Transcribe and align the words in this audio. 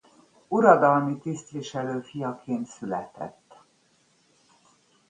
Uradalmi 0.49 1.17
tisztviselő 1.19 2.01
fiaként 2.01 2.67
született. 2.67 3.55